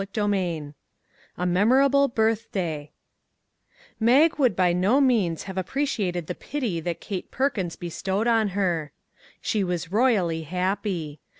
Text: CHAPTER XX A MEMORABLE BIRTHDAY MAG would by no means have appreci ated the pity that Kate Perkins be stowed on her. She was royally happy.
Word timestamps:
CHAPTER 0.03 0.21
XX 0.23 0.73
A 1.37 1.45
MEMORABLE 1.45 2.07
BIRTHDAY 2.07 2.89
MAG 3.99 4.39
would 4.39 4.55
by 4.55 4.73
no 4.73 4.99
means 4.99 5.43
have 5.43 5.57
appreci 5.57 6.05
ated 6.07 6.25
the 6.25 6.33
pity 6.33 6.79
that 6.79 6.99
Kate 7.01 7.29
Perkins 7.29 7.75
be 7.75 7.91
stowed 7.91 8.25
on 8.25 8.47
her. 8.57 8.93
She 9.41 9.63
was 9.63 9.91
royally 9.91 10.41
happy. 10.41 11.19